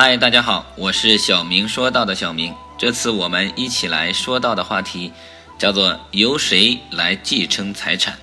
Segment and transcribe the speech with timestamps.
[0.00, 2.54] 嗨，大家好，我是小明说到的小明。
[2.78, 5.12] 这次我们一起来说到的话题
[5.58, 8.16] 叫做由谁来继承财产？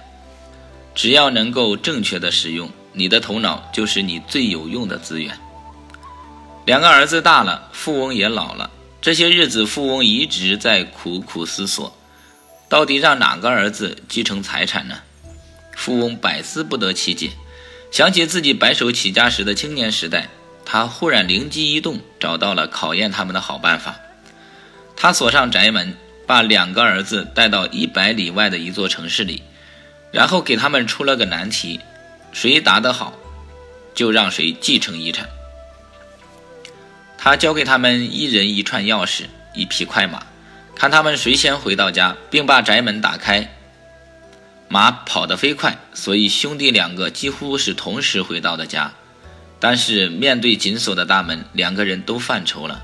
[0.95, 5.37] 只要能够正确的使用，你的头脑就是你最有用的资源。
[6.65, 8.71] 两个儿子大了，富翁也老了，
[9.01, 11.93] 这些日子富翁一直在苦苦思索，
[12.69, 14.99] 到底让哪个儿子继承财产呢？
[15.75, 17.31] 富翁百思不得其解，
[17.91, 20.29] 想起自己白手起家时的青年时代，
[20.65, 23.95] 他忽然灵机一动，找到了考验他们的好办法。
[24.97, 29.43] 他锁上宅门，把两个儿子带到一百里外的一座城市里，
[30.11, 31.79] 然后给他们出了个难题：
[32.31, 33.13] 谁答得好，
[33.93, 35.29] 就让谁继承遗产。
[37.17, 40.25] 他交给他们一人一串钥匙，一匹快马，
[40.75, 43.51] 看他们谁先回到家，并把宅门打开。
[44.67, 48.93] 马跑得飞快，所以兄弟两个几乎是同时回到的家。
[49.59, 52.83] 但是面对紧锁的大门，两个人都犯愁了。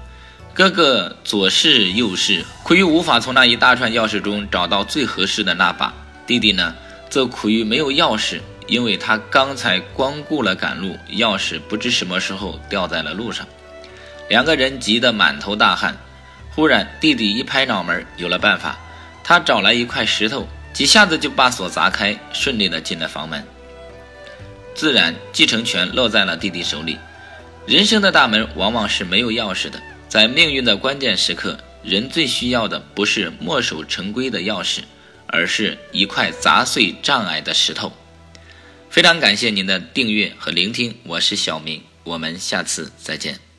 [0.54, 5.94] 哥哥左试右试，苦于无法从那一大串钥匙中找到最合适的那把。
[6.28, 6.76] 弟弟呢，
[7.10, 13.48] 则苦于没有钥匙，因为他刚才光顾了赶路，钥匙不知什么时候掉在了路上。
[14.30, 15.98] 两个人急得满头大汗。
[16.54, 18.78] 忽然，弟弟一拍脑门，有了办法。
[19.24, 23.42] 他找来一块石头，几下子就把锁砸开，顺利的进了房门。
[24.74, 26.98] 自然，继承权落在了弟弟手里。
[27.66, 29.82] 人生的大门往往是没有钥匙的。
[30.10, 34.80] 在命运的关键时刻，人最需要的不是墨守成规的钥匙，
[35.28, 37.94] 而是一块砸碎障碍的石头。
[38.90, 43.51] 非常感谢您的订阅和聆听，我是小明，我们下次再见。